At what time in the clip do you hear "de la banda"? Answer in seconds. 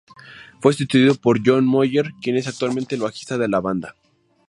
3.37-3.95